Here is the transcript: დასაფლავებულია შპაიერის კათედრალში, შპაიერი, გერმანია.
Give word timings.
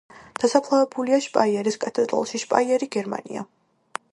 დასაფლავებულია 0.43 1.19
შპაიერის 1.25 1.77
კათედრალში, 1.83 2.41
შპაიერი, 2.45 2.89
გერმანია. 2.97 3.45